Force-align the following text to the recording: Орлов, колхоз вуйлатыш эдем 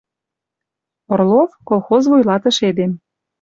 Орлов, 1.11 1.49
колхоз 1.67 2.03
вуйлатыш 2.09 2.57
эдем 2.69 2.91